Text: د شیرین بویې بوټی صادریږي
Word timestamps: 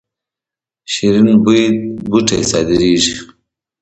د 0.83 0.85
شیرین 0.93 1.27
بویې 1.43 1.65
بوټی 2.09 2.41
صادریږي 2.51 3.13